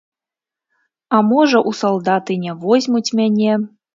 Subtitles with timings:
[1.17, 3.61] А можа, у салдаты не возьмуць мяне.